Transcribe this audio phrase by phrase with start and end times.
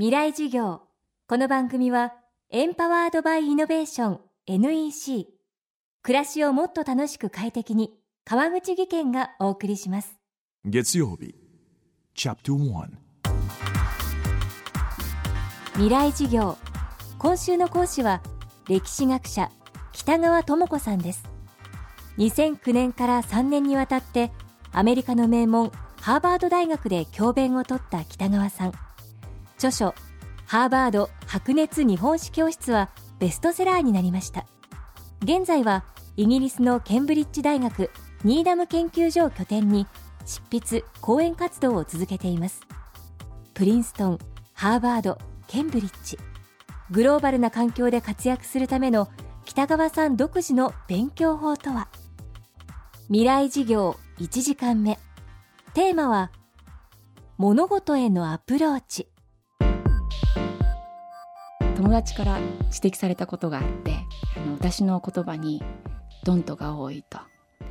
[0.00, 0.80] 未来授業。
[1.28, 2.14] この番組は
[2.48, 5.26] エンパワードバイイノベーション NEC
[6.02, 7.92] 暮らしをもっと楽しく快適に
[8.24, 10.18] 川口義賢がお送りします。
[10.64, 11.34] 月曜日
[12.14, 12.86] チャプター
[15.74, 16.56] 未来授業。
[17.18, 18.22] 今週の講師は
[18.70, 19.50] 歴史学者
[19.92, 21.24] 北川智子さんです。
[22.16, 24.32] 2009年から3年にわたって
[24.72, 25.70] アメリカの名門
[26.00, 28.72] ハーバード大学で教鞭を取った北川さん
[29.60, 29.94] 著書
[30.46, 34.46] ハーバード白熱日本史教室はベストセラーになりました。
[35.22, 35.84] 現在は
[36.16, 37.90] イギリスのケンブリッジ大学
[38.24, 39.86] ニーダム研究所を拠点に
[40.24, 42.62] 執筆講演活動を続けています。
[43.52, 44.18] プリンストン
[44.54, 46.18] ハーバードケンブリッジ。
[46.90, 49.10] グローバルな環境で活躍するための
[49.44, 51.88] 北川さん独自の勉強法とは？
[53.08, 54.98] 未来事業1時間目。
[55.74, 56.30] テーマは
[57.36, 59.06] 物事へのアプローチ。
[61.80, 63.94] 友達から指摘されたことがあって
[64.36, 65.62] あの私の言葉に
[66.24, 67.18] 「ドント」が多いと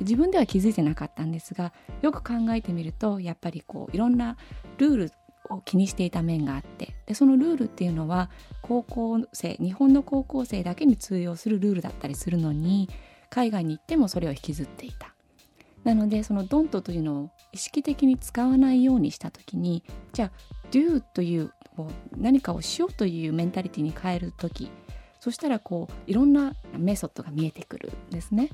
[0.00, 4.38] 自分では気づいてなかったんですがよく考えてみるとやっぱりこういろんな
[4.78, 5.12] ルール
[5.50, 8.30] を気にしていた面があってでそのルールっていうのは
[8.62, 12.88] 高校生日本の高校生だけに通用するルールだったりするのに
[13.28, 15.14] 海外に行ってもそれを引きずっていた。
[15.84, 20.32] なのでその「ドント」というのを意識的に使わないようにした時にじゃあ
[20.70, 24.70] 「do」というこう何かをしようというメンタリティに変える時
[25.20, 28.50] そしたらこういろんなメソッドが見えてくるんですね。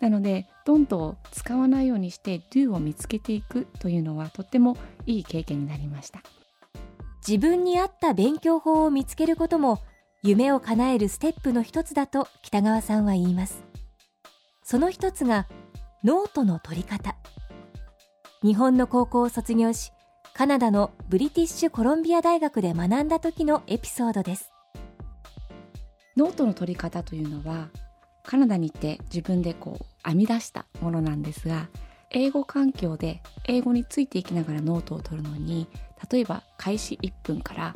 [0.00, 6.20] なのでドントを使わないようにして do を見つけていくというのはとってもいい経験になりました。
[7.26, 9.80] 自分に合った勉強法を見つけることも
[10.22, 13.64] 夢を叶えるステップの一つだと北川さんは言います。
[14.62, 15.46] その一つが
[16.02, 17.16] ノートの取り方。
[18.42, 19.90] 日本の高校を卒業し
[20.36, 24.50] カナダのブリティッシュコロンビア大学で学んだ時のエピソードです
[26.16, 27.68] ノートの取り方というのは
[28.24, 31.68] カナダに行って自分でこう編み出したものなんですが
[32.10, 35.68] 英語環境で英語についていきながらノートを取るのに
[36.10, 37.74] 例えば開始1分から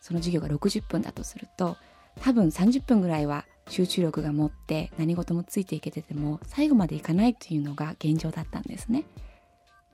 [0.00, 1.76] その授業が60分だとすると
[2.22, 9.04] 多分30分ぐらいは集中力が持って何事もついていけてても最後までいかないというのが現状だったんですね。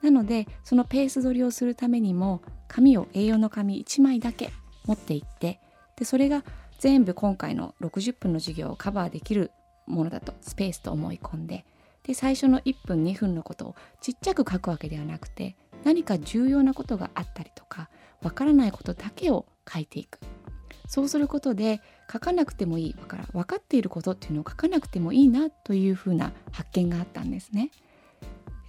[0.03, 4.53] なのでそのペース取りをするためにも紙を A4 の紙1枚だけ
[4.85, 5.61] 持っていって
[5.97, 6.45] でそれが
[6.79, 9.53] 全部今回の60分の授業をカバーできる
[9.87, 11.65] ものだとスペースと思い込んで
[12.03, 17.89] で最初の1分2分のことをちっちゃく書くわけではなくて何か重要なことがあったりとか
[18.23, 20.19] わからないことだけを書いていく
[20.89, 21.81] そうすることで
[22.13, 22.97] 書かなくてもいい
[23.33, 27.71] 分かっていることっていうのを書かなくてもいいなというふうな発見があったんですね。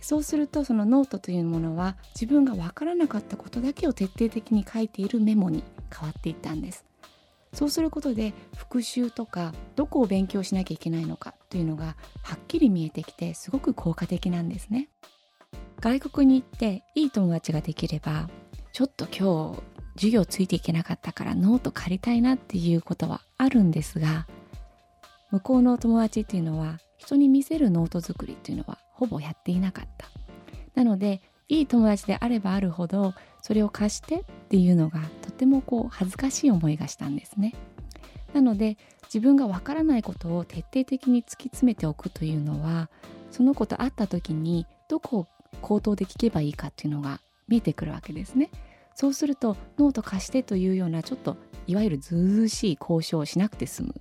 [0.03, 6.85] そうするとそのノートというものは自分が分からなかったことだけを徹底的に書いているメモに変わっていったんです。
[7.53, 14.89] そうすることで復習とかどこを勉強しなきゃいけないのかというのがはっきり見えてきてすごく効果的なんですね。
[15.79, 18.29] 外国に行っていい友達ができれば
[18.73, 19.61] ちょっと今日
[19.95, 24.27] 授業ついていけなかったからノート借りたいなっていうことはあるんですが
[25.31, 30.07] 向こうの友達っていうのは人に見せるノート作りっていうのはほぼやっていなかった。
[30.75, 37.53] なのでいい友達であればあるほどそれを貸してっていうのがとてもこう恥ずかしい思いがしたんですね。
[38.33, 42.89] なので自分がわからないことを徹底的に突き詰めておくというのは
[43.29, 45.27] その子と会った時にどこを
[45.61, 48.49] 口頭で聞けばいいかっていうのが見えてくるわけですね。
[48.95, 51.37] そうするとノート貸してというようなちょっと
[51.67, 53.95] いわゆるずうずうしい交渉をしなくて済む。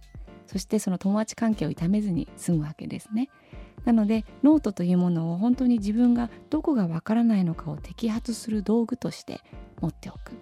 [0.52, 3.30] そしてその友達関係を痛めずに済むわけですね。
[3.86, 9.40] なのでノートというものを本当に自分がどこがわからないのかを摘発する道具として
[9.80, 10.32] 持っておく。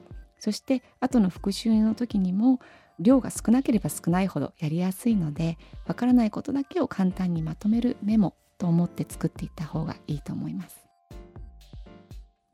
[0.41, 2.59] そして後の復習の時にも
[2.99, 10.77] 量が少なければ少ないほどやりやすいのでわからないことだけを簡単にまとめるメモと思って作っていった方がいいと思います。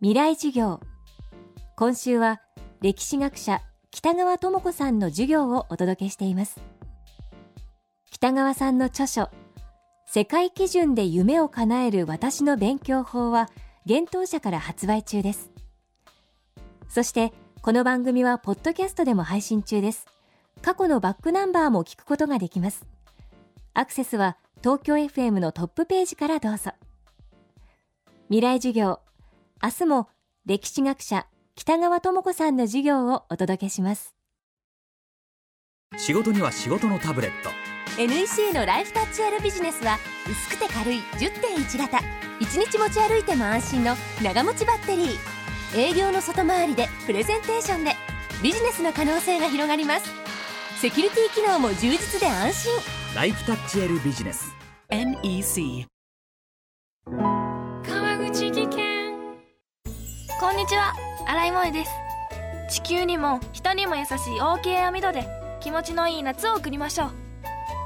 [0.00, 0.80] 未来授業。
[1.78, 2.42] 今週は
[2.82, 6.75] 歴史学者北川智子さんの授業をお届けしています。
[8.18, 9.28] 北川さんの著書
[10.06, 13.50] 世界基準で夢を叶える私の勉強法は
[13.84, 15.50] 幻冬社から発売中です。
[16.88, 20.06] そしてこの番組はポッドキャストでも配信中です。
[20.62, 22.86] 過去のバックナンバーも聞くことができます。
[23.74, 26.70] アクセスは東京 FM のトップページからどうぞ。
[28.30, 29.00] 未来授業
[29.62, 30.08] 明日も
[30.46, 34.16] 歴史学者北川智子さんの授業をお届けします。
[35.98, 37.65] 仕事には仕事のタブレット。
[37.98, 39.98] NEC のライフタッチ R ビジネスは
[40.30, 41.98] 薄くて軽い10.1型。
[42.40, 45.16] 1日持ち歩いても安心の長持ちバッテリー。
[45.74, 47.92] 営業の外回りでプレゼンテーションで
[48.42, 50.10] ビジネスの可能性が広がります。
[50.78, 52.72] セキュリティ機能も充実で安心。
[53.14, 54.54] ライフタッチ L ビジネス。
[54.90, 55.86] NEC
[57.06, 59.16] 川口技研。
[60.38, 60.92] こんにちは。
[61.26, 61.90] 新井萌です。
[62.68, 65.26] 地球にも人にも優しい OK 網戸で
[65.60, 67.25] 気持ちのいい夏を送りましょう